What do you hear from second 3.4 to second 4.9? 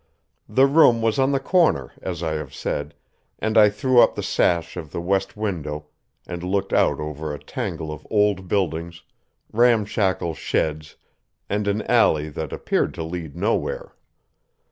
I threw up the sash